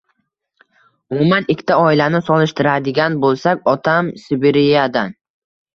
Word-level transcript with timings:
Umuman 1.15 1.47
ikkita 1.55 1.77
oilani 1.83 2.23
solishtiradigan 2.31 3.21
boʻlsak, 3.27 3.63
otam 3.77 4.13
Sibiriyadan. 4.25 5.19